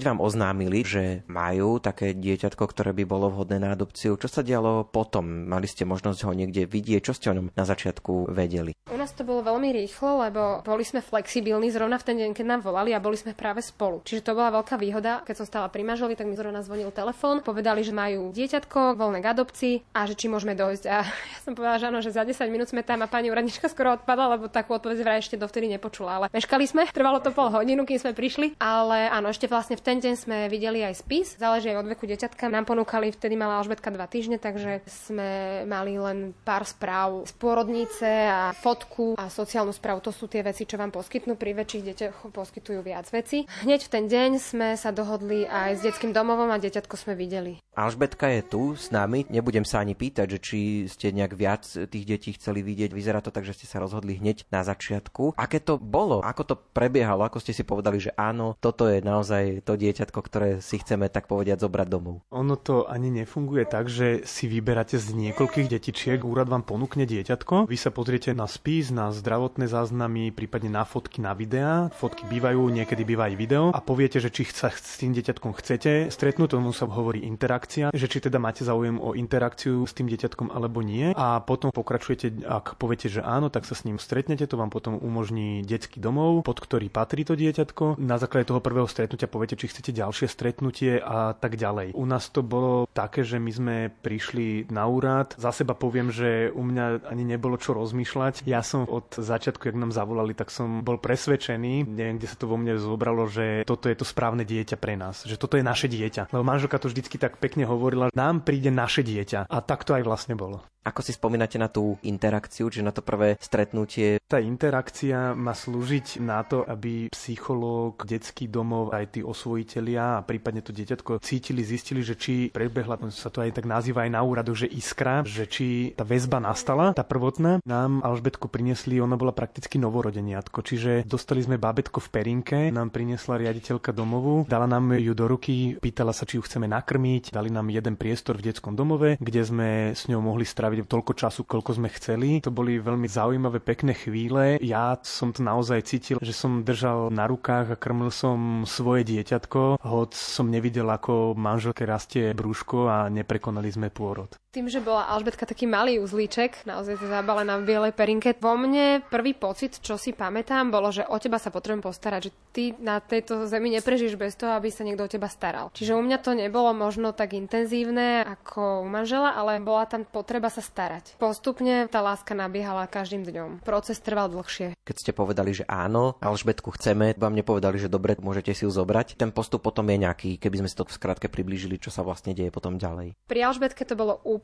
Keď 0.00 0.16
vám 0.16 0.24
oznámili, 0.24 0.80
že 0.80 1.28
majú 1.28 1.76
také 1.76 2.16
dieťatko, 2.16 2.64
ktoré 2.72 2.96
by 2.96 3.04
bolo 3.04 3.28
vhodné 3.28 3.60
na 3.60 3.76
adopciu, 3.76 4.16
čo 4.16 4.32
sa 4.32 4.40
dialo 4.40 4.88
potom? 4.88 5.44
Mali 5.44 5.68
ste 5.68 5.84
možnosť 5.84 6.24
ho 6.24 6.32
niekde 6.32 6.64
vidieť? 6.64 7.04
Čo 7.04 7.12
ste 7.12 7.28
o 7.28 7.36
ňom 7.36 7.52
na 7.52 7.64
začiatku 7.68 8.32
vedeli? 8.32 8.72
U 8.88 8.96
nás 8.96 9.12
to 9.12 9.28
bolo 9.28 9.44
veľmi 9.44 9.68
rýchlo, 9.76 10.24
lebo 10.24 10.64
boli 10.64 10.88
sme 10.88 11.04
flexibilní 11.04 11.68
zrovna 11.68 12.00
v 12.00 12.06
ten 12.08 12.16
deň, 12.16 12.32
keď 12.32 12.46
nám 12.48 12.64
volali 12.64 12.96
a 12.96 13.04
boli 13.04 13.20
sme 13.20 13.36
práve 13.36 13.60
spolu. 13.60 14.00
Čiže 14.00 14.24
to 14.24 14.32
bola 14.32 14.48
veľká 14.56 14.80
výhoda. 14.80 15.20
Keď 15.28 15.44
som 15.44 15.44
stala 15.44 15.68
pri 15.68 15.84
manželovi, 15.84 16.16
tak 16.16 16.32
mi 16.32 16.36
zrovna 16.40 16.64
zvonil 16.64 16.88
telefón. 16.96 17.44
Povedali, 17.44 17.84
že 17.84 17.92
majú 17.92 18.32
dieťatko 18.32 18.96
voľné 18.96 19.20
k 19.20 19.36
adopcii 19.36 19.74
a 19.92 20.08
že 20.08 20.16
či 20.16 20.32
môžeme 20.32 20.56
dojsť. 20.56 20.84
A 20.88 21.04
ja 21.36 21.38
som 21.44 21.52
povedala, 21.52 21.76
že 21.76 21.92
áno, 21.92 22.00
že 22.00 22.08
za 22.08 22.24
10 22.24 22.40
minút 22.48 22.72
sme 22.72 22.80
tam 22.80 23.04
a 23.04 23.06
pani 23.12 23.28
úradnička 23.28 23.68
skoro 23.68 24.00
odpadla, 24.00 24.40
lebo 24.40 24.48
takú 24.48 24.72
odpoveď 24.80 24.96
vraj 25.04 25.20
ešte 25.20 25.36
dovtedy 25.36 25.68
nepočula. 25.68 26.24
Ale 26.24 26.26
meškali 26.32 26.64
sme, 26.64 26.88
trvalo 26.88 27.20
to 27.20 27.36
pol 27.36 27.52
hodinu, 27.52 27.84
kým 27.84 28.00
sme 28.00 28.16
prišli. 28.16 28.56
Ale 28.56 29.12
áno, 29.12 29.28
ešte 29.28 29.44
vlastne 29.44 29.76
v 29.76 29.89
ten 29.89 29.89
deň 29.98 30.14
sme 30.14 30.38
videli 30.46 30.86
aj 30.86 31.02
spis, 31.02 31.34
záleží 31.34 31.74
aj 31.74 31.82
od 31.82 31.90
veku 31.90 32.06
deťatka. 32.06 32.46
Nám 32.46 32.70
ponúkali, 32.70 33.10
vtedy 33.10 33.34
mala 33.34 33.58
Alžbetka 33.58 33.90
dva 33.90 34.06
týždne, 34.06 34.38
takže 34.38 34.86
sme 34.86 35.64
mali 35.66 35.98
len 35.98 36.36
pár 36.46 36.62
správ 36.62 37.26
z 37.26 37.34
pôrodnice 37.34 38.06
a 38.06 38.54
fotku 38.54 39.18
a 39.18 39.26
sociálnu 39.26 39.74
správu. 39.74 40.04
To 40.06 40.14
sú 40.14 40.30
tie 40.30 40.46
veci, 40.46 40.68
čo 40.68 40.78
vám 40.78 40.94
poskytnú. 40.94 41.34
Pri 41.34 41.56
väčších 41.58 41.86
deťoch 41.90 42.16
poskytujú 42.30 42.86
viac 42.86 43.10
veci. 43.10 43.48
Hneď 43.66 43.80
v 43.88 43.90
ten 43.90 44.04
deň 44.06 44.30
sme 44.38 44.68
sa 44.78 44.94
dohodli 44.94 45.48
aj 45.48 45.80
s 45.80 45.84
detským 45.88 46.14
domovom 46.14 46.52
a 46.52 46.60
deťatko 46.60 46.94
sme 46.94 47.16
videli. 47.16 47.56
Alžbetka 47.72 48.28
je 48.28 48.44
tu 48.44 48.76
s 48.76 48.92
nami. 48.92 49.24
Nebudem 49.32 49.64
sa 49.64 49.80
ani 49.80 49.96
pýtať, 49.96 50.36
že 50.36 50.38
či 50.38 50.58
ste 50.84 51.16
nejak 51.16 51.32
viac 51.32 51.64
tých 51.64 52.04
detí 52.04 52.36
chceli 52.36 52.60
vidieť. 52.60 52.92
Vyzerá 52.92 53.24
to 53.24 53.32
tak, 53.32 53.48
že 53.48 53.56
ste 53.56 53.64
sa 53.64 53.80
rozhodli 53.80 54.20
hneď 54.20 54.44
na 54.52 54.60
začiatku. 54.60 55.40
Aké 55.40 55.64
to 55.64 55.80
bolo? 55.80 56.20
Ako 56.20 56.44
to 56.44 56.54
prebiehalo? 56.60 57.24
Ako 57.24 57.40
ste 57.40 57.56
si 57.56 57.64
povedali, 57.64 57.96
že 57.96 58.12
áno, 58.20 58.52
toto 58.60 58.84
je 58.84 59.00
naozaj 59.00 59.64
to 59.64 59.79
dieťatko, 59.80 60.18
ktoré 60.20 60.48
si 60.60 60.76
chceme 60.76 61.08
tak 61.08 61.24
povediať 61.26 61.64
zobrať 61.64 61.88
domov? 61.88 62.20
Ono 62.28 62.54
to 62.60 62.84
ani 62.84 63.08
nefunguje 63.08 63.64
tak, 63.64 63.88
že 63.88 64.28
si 64.28 64.44
vyberáte 64.44 65.00
z 65.00 65.16
niekoľkých 65.16 65.72
detičiek, 65.72 66.20
úrad 66.20 66.52
vám 66.52 66.68
ponúkne 66.68 67.08
dieťatko, 67.08 67.64
vy 67.64 67.76
sa 67.80 67.88
pozriete 67.88 68.36
na 68.36 68.44
spis, 68.44 68.92
na 68.92 69.08
zdravotné 69.08 69.64
záznamy, 69.70 70.36
prípadne 70.36 70.68
na 70.68 70.84
fotky, 70.84 71.24
na 71.24 71.32
videá. 71.32 71.88
Fotky 71.96 72.28
bývajú, 72.28 72.60
niekedy 72.68 73.02
býva 73.08 73.32
aj 73.32 73.34
video 73.40 73.64
a 73.72 73.80
poviete, 73.80 74.20
že 74.20 74.28
či 74.28 74.44
sa 74.44 74.68
s 74.68 75.00
tým 75.00 75.16
dieťatkom 75.16 75.56
chcete 75.56 76.12
stretnúť, 76.12 76.58
tomu 76.58 76.74
sa 76.74 76.84
hovorí 76.90 77.22
interakcia, 77.24 77.94
že 77.94 78.06
či 78.10 78.18
teda 78.18 78.42
máte 78.42 78.66
záujem 78.66 78.98
o 78.98 79.14
interakciu 79.14 79.86
s 79.86 79.94
tým 79.94 80.10
dieťatkom 80.10 80.50
alebo 80.50 80.82
nie 80.82 81.14
a 81.14 81.38
potom 81.40 81.70
pokračujete, 81.70 82.42
ak 82.44 82.76
poviete, 82.80 83.06
že 83.06 83.22
áno, 83.22 83.52
tak 83.52 83.68
sa 83.68 83.78
s 83.78 83.86
ním 83.86 84.02
stretnete, 84.02 84.48
to 84.50 84.58
vám 84.58 84.72
potom 84.72 84.98
umožní 84.98 85.62
detský 85.62 86.02
domov, 86.02 86.42
pod 86.42 86.58
ktorý 86.58 86.90
patrí 86.90 87.22
to 87.22 87.38
dieťatko. 87.38 88.00
Na 88.00 88.18
základe 88.18 88.48
toho 88.48 88.64
prvého 88.64 88.88
stretnutia 88.88 89.30
poviete, 89.30 89.59
či 89.60 89.68
chcete 89.68 89.92
ďalšie 89.92 90.24
stretnutie 90.24 90.96
a 90.96 91.36
tak 91.36 91.60
ďalej. 91.60 91.92
U 91.92 92.08
nás 92.08 92.32
to 92.32 92.40
bolo 92.40 92.88
také, 92.96 93.20
že 93.20 93.36
my 93.36 93.52
sme 93.52 93.76
prišli 93.92 94.72
na 94.72 94.88
úrad. 94.88 95.36
Za 95.36 95.52
seba 95.52 95.76
poviem, 95.76 96.08
že 96.08 96.48
u 96.48 96.64
mňa 96.64 97.04
ani 97.04 97.28
nebolo 97.28 97.60
čo 97.60 97.76
rozmýšľať. 97.76 98.48
Ja 98.48 98.64
som 98.64 98.88
od 98.88 99.20
začiatku, 99.20 99.68
jak 99.68 99.76
nám 99.76 99.92
zavolali, 99.92 100.32
tak 100.32 100.48
som 100.48 100.80
bol 100.80 100.96
presvedčený, 100.96 101.84
neviem, 101.84 102.16
kde 102.16 102.32
sa 102.32 102.40
to 102.40 102.48
vo 102.48 102.56
mne 102.56 102.80
zobralo, 102.80 103.28
že 103.28 103.68
toto 103.68 103.92
je 103.92 104.00
to 104.00 104.08
správne 104.08 104.48
dieťa 104.48 104.80
pre 104.80 104.96
nás, 104.96 105.28
že 105.28 105.36
toto 105.36 105.60
je 105.60 105.66
naše 105.66 105.92
dieťa. 105.92 106.32
Lebo 106.32 106.40
manželka 106.40 106.80
to 106.80 106.88
vždycky 106.88 107.20
tak 107.20 107.36
pekne 107.36 107.68
hovorila, 107.68 108.08
nám 108.16 108.40
príde 108.40 108.72
naše 108.72 109.04
dieťa. 109.04 109.52
A 109.52 109.58
tak 109.60 109.84
to 109.84 109.92
aj 109.92 110.06
vlastne 110.06 110.32
bolo. 110.32 110.64
Ako 110.80 111.04
si 111.04 111.12
spomínate 111.12 111.60
na 111.60 111.68
tú 111.68 112.00
interakciu, 112.00 112.72
čiže 112.72 112.88
na 112.88 112.88
to 112.88 113.04
prvé 113.04 113.36
stretnutie? 113.36 114.16
Tá 114.24 114.40
interakcia 114.40 115.36
má 115.36 115.52
slúžiť 115.52 116.24
na 116.24 116.40
to, 116.40 116.64
aby 116.64 117.12
psychológ, 117.12 118.08
detský 118.08 118.48
domov, 118.48 118.96
aj 118.96 119.12
tí 119.12 119.20
osvojitelia 119.50 120.22
a 120.22 120.22
prípadne 120.22 120.62
to 120.62 120.70
dieťatko 120.70 121.18
cítili, 121.26 121.66
zistili, 121.66 122.06
že 122.06 122.14
či 122.14 122.54
prebehla, 122.54 122.94
sa 123.10 123.34
to 123.34 123.42
aj 123.42 123.58
tak 123.58 123.66
nazýva 123.66 124.06
aj 124.06 124.14
na 124.14 124.22
úradoch, 124.22 124.62
že 124.62 124.70
iskra, 124.70 125.26
že 125.26 125.50
či 125.50 125.90
tá 125.98 126.06
väzba 126.06 126.38
nastala, 126.38 126.94
tá 126.94 127.02
prvotná. 127.02 127.58
Nám 127.66 128.06
Alžbetku 128.06 128.46
priniesli, 128.46 129.02
ona 129.02 129.18
bola 129.18 129.34
prakticky 129.34 129.82
novorodeniatko, 129.82 130.62
čiže 130.62 131.02
dostali 131.02 131.42
sme 131.42 131.58
bábetko 131.58 131.98
v 131.98 132.08
perinke, 132.14 132.58
nám 132.70 132.94
priniesla 132.94 133.42
riaditeľka 133.42 133.90
domovu, 133.90 134.46
dala 134.46 134.70
nám 134.70 134.94
ju 134.94 135.10
do 135.18 135.26
ruky, 135.26 135.74
pýtala 135.82 136.14
sa, 136.14 136.22
či 136.22 136.38
ju 136.38 136.46
chceme 136.46 136.70
nakrmiť, 136.70 137.34
dali 137.34 137.50
nám 137.50 137.74
jeden 137.74 137.98
priestor 137.98 138.38
v 138.38 138.54
detskom 138.54 138.78
domove, 138.78 139.18
kde 139.18 139.42
sme 139.42 139.68
s 139.98 140.06
ňou 140.06 140.22
mohli 140.22 140.46
stráviť 140.46 140.86
toľko 140.86 141.12
času, 141.18 141.42
koľko 141.42 141.82
sme 141.82 141.90
chceli. 141.90 142.38
To 142.46 142.54
boli 142.54 142.78
veľmi 142.78 143.10
zaujímavé, 143.10 143.58
pekné 143.58 143.98
chvíle. 143.98 144.62
Ja 144.62 144.94
som 145.02 145.34
to 145.34 145.42
naozaj 145.42 145.82
cítil, 145.90 146.22
že 146.22 146.30
som 146.30 146.62
držal 146.62 147.10
na 147.10 147.26
rukách 147.26 147.74
a 147.74 147.80
krmil 147.80 148.14
som 148.14 148.62
svoje 148.62 149.02
dieťatko, 149.40 149.80
hoď 149.80 150.10
som 150.12 150.52
nevidel, 150.52 150.84
ako 150.92 151.32
manželke 151.32 151.88
rastie 151.88 152.36
brúško 152.36 152.92
a 152.92 153.08
neprekonali 153.08 153.72
sme 153.72 153.88
pôrod. 153.88 154.36
Tým, 154.50 154.66
že 154.66 154.82
bola 154.82 155.06
Alžbetka 155.06 155.46
taký 155.46 155.70
malý 155.70 156.02
uzlíček, 156.02 156.66
naozaj 156.66 156.98
zabalená 156.98 157.62
v 157.62 157.70
bielej 157.70 157.94
perinke, 157.94 158.34
vo 158.34 158.58
mne 158.58 158.98
prvý 159.06 159.30
pocit, 159.30 159.78
čo 159.78 159.94
si 159.94 160.10
pamätám, 160.10 160.74
bolo, 160.74 160.90
že 160.90 161.06
o 161.06 161.14
teba 161.22 161.38
sa 161.38 161.54
potrebujem 161.54 161.86
postarať, 161.86 162.20
že 162.26 162.34
ty 162.50 162.64
na 162.82 162.98
tejto 162.98 163.46
zemi 163.46 163.70
neprežíš 163.70 164.18
bez 164.18 164.34
toho, 164.34 164.58
aby 164.58 164.74
sa 164.74 164.82
niekto 164.82 165.06
o 165.06 165.12
teba 165.14 165.30
staral. 165.30 165.70
Čiže 165.70 165.94
u 165.94 166.02
mňa 166.02 166.18
to 166.18 166.34
nebolo 166.34 166.74
možno 166.74 167.14
tak 167.14 167.38
intenzívne 167.38 168.26
ako 168.26 168.82
u 168.82 168.90
manžela, 168.90 169.38
ale 169.38 169.62
bola 169.62 169.86
tam 169.86 170.02
potreba 170.02 170.50
sa 170.50 170.66
starať. 170.66 171.14
Postupne 171.22 171.86
tá 171.86 172.02
láska 172.02 172.34
nabiehala 172.34 172.90
každým 172.90 173.22
dňom. 173.22 173.62
Proces 173.62 174.02
trval 174.02 174.34
dlhšie. 174.34 174.74
Keď 174.82 174.96
ste 174.98 175.12
povedali, 175.14 175.54
že 175.54 175.62
áno, 175.70 176.18
Alžbetku 176.18 176.74
chceme, 176.74 177.14
vám 177.14 177.38
nepovedali, 177.38 177.78
že 177.78 177.86
dobre, 177.86 178.18
môžete 178.18 178.50
si 178.50 178.66
ju 178.66 178.70
zobrať. 178.74 179.14
Ten 179.14 179.30
postup 179.30 179.62
potom 179.62 179.86
je 179.94 180.02
nejaký, 180.02 180.42
keby 180.42 180.66
sme 180.66 180.66
si 180.66 180.74
to 180.74 180.90
skrátke 180.90 181.30
priblížili, 181.30 181.78
čo 181.78 181.94
sa 181.94 182.02
vlastne 182.02 182.34
deje 182.34 182.50
potom 182.50 182.82
ďalej. 182.82 183.14
Pri 183.30 183.46
Alžbetke 183.46 183.86
to 183.86 183.94
bolo 183.94 184.18
úplne 184.26 184.39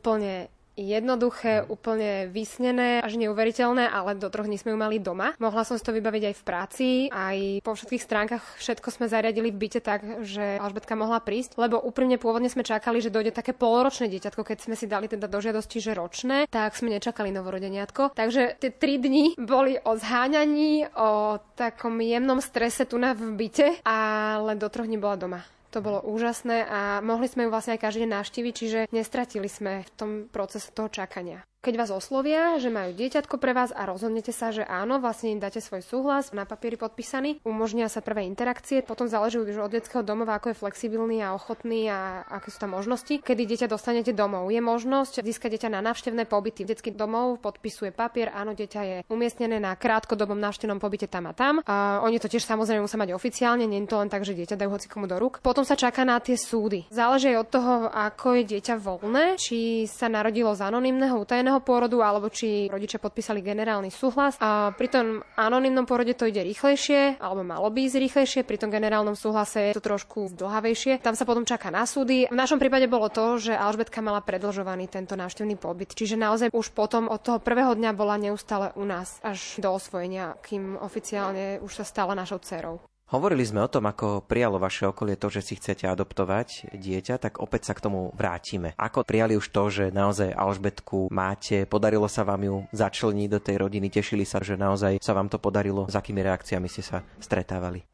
jednoduché, 0.76 1.64
úplne 1.64 2.28
vysnené, 2.28 3.00
až 3.00 3.16
neuveriteľné, 3.16 3.88
ale 3.88 4.14
do 4.14 4.28
troch 4.28 4.44
dní 4.44 4.60
sme 4.60 4.76
ju 4.76 4.78
mali 4.78 5.00
doma. 5.00 5.32
Mohla 5.40 5.64
som 5.64 5.80
si 5.80 5.82
to 5.82 5.96
vybaviť 5.96 6.22
aj 6.30 6.34
v 6.36 6.44
práci, 6.44 6.88
aj 7.08 7.64
po 7.64 7.72
všetkých 7.72 8.04
stránkach 8.04 8.44
všetko 8.60 8.88
sme 8.92 9.08
zariadili 9.08 9.48
v 9.48 9.60
byte 9.66 9.80
tak, 9.80 10.04
že 10.22 10.60
Alžbetka 10.60 10.92
mohla 10.94 11.18
prísť, 11.24 11.56
lebo 11.56 11.80
úprimne 11.80 12.20
pôvodne 12.20 12.52
sme 12.52 12.62
čakali, 12.62 13.00
že 13.00 13.08
dojde 13.08 13.32
také 13.32 13.56
poloročné 13.56 14.12
dieťatko, 14.12 14.44
keď 14.44 14.58
sme 14.68 14.76
si 14.76 14.84
dali 14.84 15.08
teda 15.08 15.26
do 15.26 15.40
žiadosti, 15.40 15.80
že 15.80 15.96
ročné, 15.96 16.44
tak 16.52 16.76
sme 16.76 16.92
nečakali 16.92 17.32
novorodeniatko. 17.32 18.12
Takže 18.12 18.60
tie 18.60 18.70
tri 18.70 19.00
dni 19.00 19.40
boli 19.40 19.80
o 19.80 19.96
zháňaní, 19.96 20.92
o 20.92 21.40
takom 21.56 21.96
jemnom 22.04 22.38
strese 22.44 22.84
tu 22.84 23.00
na 23.00 23.16
v 23.16 23.32
byte, 23.32 23.80
ale 23.88 24.60
do 24.60 24.68
troch 24.68 24.84
dní 24.84 25.00
bola 25.00 25.16
doma. 25.16 25.40
To 25.74 25.78
bolo 25.82 26.00
úžasné 26.04 26.66
a 26.66 26.80
mohli 27.02 27.26
sme 27.26 27.46
ju 27.46 27.52
vlastne 27.52 27.74
aj 27.76 27.84
každý 27.84 28.06
deň 28.06 28.12
navštíviť, 28.16 28.52
čiže 28.54 28.80
nestratili 28.94 29.50
sme 29.50 29.82
v 29.82 29.90
tom 29.98 30.10
procese 30.30 30.70
toho 30.70 30.88
čakania. 30.88 31.42
Keď 31.66 31.82
vás 31.82 31.90
oslovia, 31.90 32.62
že 32.62 32.70
majú 32.70 32.94
dieťatko 32.94 33.42
pre 33.42 33.50
vás 33.50 33.74
a 33.74 33.90
rozhodnete 33.90 34.30
sa, 34.30 34.54
že 34.54 34.62
áno, 34.62 35.02
vlastne 35.02 35.34
im 35.34 35.42
dáte 35.42 35.58
svoj 35.58 35.82
súhlas, 35.82 36.30
na 36.30 36.46
papieri 36.46 36.78
podpísaný, 36.78 37.42
umožnia 37.42 37.90
sa 37.90 37.98
prvé 37.98 38.22
interakcie, 38.22 38.86
potom 38.86 39.10
záleží 39.10 39.42
už 39.42 39.58
od 39.58 39.74
detského 39.74 40.06
domova, 40.06 40.38
ako 40.38 40.54
je 40.54 40.60
flexibilný 40.62 41.26
a 41.26 41.34
ochotný 41.34 41.90
a 41.90 42.22
aké 42.22 42.54
sú 42.54 42.62
tam 42.62 42.78
možnosti. 42.78 43.18
Kedy 43.18 43.42
dieťa 43.50 43.66
dostanete 43.66 44.14
domov, 44.14 44.46
je 44.54 44.62
možnosť 44.62 45.26
získať 45.26 45.58
dieťa 45.58 45.74
na 45.74 45.82
návštevné 45.82 46.30
pobyty. 46.30 46.62
Detský 46.62 46.94
domov 46.94 47.42
podpisuje 47.42 47.90
papier, 47.90 48.30
áno, 48.30 48.54
dieťa 48.54 48.80
je 48.86 48.96
umiestnené 49.10 49.58
na 49.58 49.74
krátkodobom 49.74 50.38
návštevnom 50.38 50.78
pobyte 50.78 51.10
tam 51.10 51.26
a 51.26 51.34
tam. 51.34 51.66
A 51.66 51.98
oni 52.06 52.22
to 52.22 52.30
tiež 52.30 52.46
samozrejme 52.46 52.86
musia 52.86 53.02
mať 53.02 53.10
oficiálne, 53.10 53.66
nie 53.66 53.82
je 53.82 53.90
to 53.90 53.98
len 53.98 54.06
tak, 54.06 54.22
že 54.22 54.38
dieťa 54.38 54.54
dajú 54.54 54.70
hoci 54.70 54.86
komu 54.86 55.10
do 55.10 55.18
rúk. 55.18 55.42
Potom 55.42 55.66
sa 55.66 55.74
čaká 55.74 56.06
na 56.06 56.22
tie 56.22 56.38
súdy. 56.38 56.86
Záleží 56.94 57.34
od 57.34 57.50
toho, 57.50 57.90
ako 57.90 58.38
je 58.38 58.54
dieťa 58.54 58.78
voľné, 58.78 59.34
či 59.42 59.90
sa 59.90 60.06
narodilo 60.06 60.54
z 60.54 60.62
anonymného 60.62 61.18
utajeného 61.18 61.55
anonimného 61.56 61.64
pôrodu 61.64 61.98
alebo 62.04 62.28
či 62.28 62.68
rodičia 62.68 63.00
podpísali 63.00 63.40
generálny 63.40 63.88
súhlas. 63.88 64.36
A 64.44 64.76
pri 64.76 64.88
tom 64.92 65.06
anonimnom 65.40 65.88
pôrode 65.88 66.12
to 66.12 66.28
ide 66.28 66.44
rýchlejšie, 66.44 67.16
alebo 67.16 67.40
malo 67.40 67.72
by 67.72 67.88
ísť 67.88 67.96
rýchlejšie, 67.96 68.40
pri 68.44 68.60
tom 68.60 68.68
generálnom 68.68 69.16
súhlase 69.16 69.72
je 69.72 69.76
to 69.76 69.84
trošku 69.84 70.28
zdlhavejšie. 70.36 71.00
Tam 71.00 71.16
sa 71.16 71.24
potom 71.24 71.48
čaká 71.48 71.72
na 71.72 71.88
súdy. 71.88 72.28
V 72.28 72.36
našom 72.36 72.60
prípade 72.60 72.84
bolo 72.90 73.08
to, 73.08 73.40
že 73.40 73.56
Alžbetka 73.56 74.04
mala 74.04 74.20
predlžovaný 74.20 74.92
tento 74.92 75.16
návštevný 75.16 75.56
pobyt. 75.56 75.96
Čiže 75.96 76.20
naozaj 76.20 76.48
už 76.52 76.76
potom 76.76 77.08
od 77.08 77.20
toho 77.24 77.40
prvého 77.40 77.72
dňa 77.72 77.90
bola 77.96 78.20
neustále 78.20 78.76
u 78.76 78.84
nás 78.84 79.16
až 79.24 79.56
do 79.62 79.72
osvojenia, 79.72 80.36
kým 80.44 80.76
oficiálne 80.76 81.62
už 81.64 81.72
sa 81.82 81.84
stala 81.88 82.12
našou 82.12 82.42
dcerou. 82.42 82.82
Hovorili 83.06 83.46
sme 83.46 83.62
o 83.62 83.70
tom, 83.70 83.86
ako 83.86 84.26
prijalo 84.26 84.58
vaše 84.58 84.82
okolie 84.82 85.14
to, 85.14 85.30
že 85.30 85.38
si 85.38 85.54
chcete 85.54 85.86
adoptovať 85.86 86.74
dieťa, 86.74 87.22
tak 87.22 87.38
opäť 87.38 87.70
sa 87.70 87.78
k 87.78 87.86
tomu 87.86 88.10
vrátime. 88.18 88.74
Ako 88.74 89.06
prijali 89.06 89.38
už 89.38 89.46
to, 89.54 89.70
že 89.70 89.94
naozaj 89.94 90.34
Alžbetku 90.34 91.06
máte, 91.14 91.70
podarilo 91.70 92.10
sa 92.10 92.26
vám 92.26 92.42
ju 92.42 92.56
začlniť 92.74 93.28
do 93.30 93.38
tej 93.38 93.62
rodiny, 93.62 93.94
tešili 93.94 94.26
sa, 94.26 94.42
že 94.42 94.58
naozaj 94.58 94.98
sa 94.98 95.14
vám 95.14 95.30
to 95.30 95.38
podarilo, 95.38 95.86
s 95.86 95.94
akými 95.94 96.18
reakciami 96.18 96.66
ste 96.66 96.82
sa 96.82 96.98
stretávali? 97.22 97.86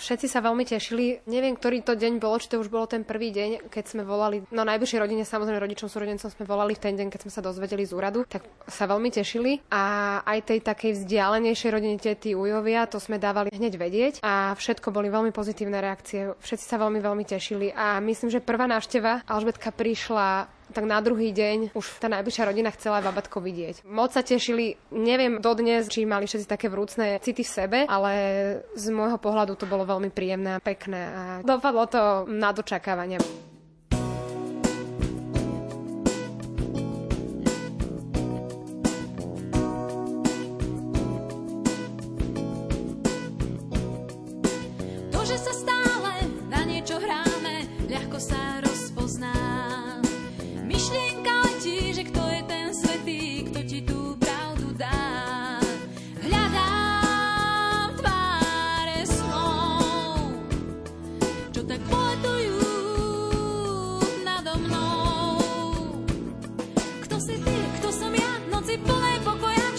Všetci 0.00 0.26
sa 0.32 0.40
veľmi 0.40 0.64
tešili. 0.64 1.20
Neviem, 1.28 1.52
ktorý 1.60 1.84
to 1.84 1.92
deň 1.92 2.16
bolo, 2.16 2.40
či 2.40 2.48
to 2.48 2.56
už 2.56 2.72
bolo 2.72 2.88
ten 2.88 3.04
prvý 3.04 3.28
deň, 3.36 3.68
keď 3.68 3.84
sme 3.84 4.02
volali, 4.02 4.40
no 4.48 4.64
najbližšej 4.64 4.96
rodine, 4.96 5.28
samozrejme 5.28 5.60
rodičom, 5.60 5.92
súrodencom 5.92 6.32
sme 6.32 6.48
volali 6.48 6.72
v 6.72 6.82
ten 6.88 6.96
deň, 6.96 7.12
keď 7.12 7.20
sme 7.28 7.32
sa 7.36 7.44
dozvedeli 7.44 7.84
z 7.84 7.92
úradu, 7.92 8.24
tak 8.24 8.48
sa 8.64 8.88
veľmi 8.88 9.12
tešili. 9.12 9.60
A 9.68 10.24
aj 10.24 10.56
tej 10.56 10.64
takej 10.64 11.04
vzdialenejšej 11.04 11.70
rodine 11.70 12.00
tety 12.00 12.32
Ujovia, 12.32 12.88
to 12.88 12.96
sme 12.96 13.20
dávali 13.20 13.52
hneď 13.52 13.76
vedieť 13.76 14.14
a 14.24 14.56
všetko 14.56 14.88
boli 14.88 15.12
veľmi 15.12 15.36
pozitívne 15.36 15.76
reakcie. 15.84 16.32
Všetci 16.40 16.64
sa 16.64 16.80
veľmi, 16.80 17.04
veľmi 17.04 17.24
tešili 17.28 17.68
a 17.76 18.00
myslím, 18.00 18.32
že 18.32 18.40
prvá 18.40 18.64
návšteva 18.64 19.28
Alžbetka 19.28 19.68
prišla 19.68 20.48
tak 20.70 20.84
na 20.86 20.98
druhý 21.02 21.34
deň 21.34 21.74
už 21.74 22.00
tá 22.00 22.08
najbližšia 22.08 22.48
rodina 22.48 22.70
chcela 22.70 23.02
babatko 23.02 23.42
vidieť. 23.42 23.84
Moc 23.90 24.14
sa 24.14 24.22
tešili, 24.22 24.78
neviem 24.94 25.42
dodnes, 25.42 25.90
či 25.90 26.06
mali 26.06 26.30
všetci 26.30 26.46
také 26.46 26.70
vrúcne 26.70 27.18
city 27.18 27.42
v 27.42 27.50
sebe, 27.50 27.78
ale 27.90 28.12
z 28.78 28.86
môjho 28.94 29.18
pohľadu 29.18 29.58
to 29.58 29.66
bolo 29.66 29.82
veľmi 29.82 30.14
príjemné 30.14 30.56
a 30.56 30.62
pekné 30.62 31.00
a 31.10 31.22
dopadlo 31.42 31.84
to 31.90 32.02
na 32.30 32.54
dočakávanie. 32.54 33.18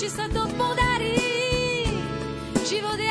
či 0.01 0.09
sa 0.09 0.25
to 0.33 0.49
podarí. 0.57 1.13
Život 2.65 2.97
je 2.97 3.10